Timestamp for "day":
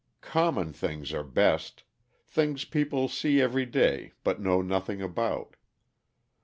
3.67-4.13